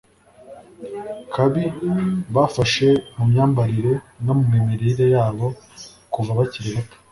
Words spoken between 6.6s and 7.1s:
bato